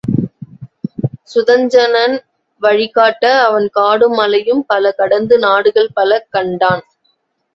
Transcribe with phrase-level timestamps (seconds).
[1.27, 2.15] சுதஞ்சணன்
[2.61, 6.83] வழிகாட்ட அவன் காடும் மலையும் பல கடந்து நாடுகள் பல கண்டான்.